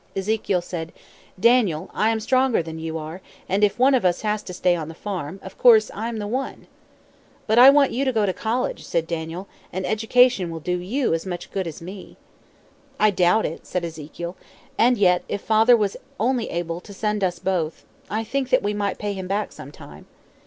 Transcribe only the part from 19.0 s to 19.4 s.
him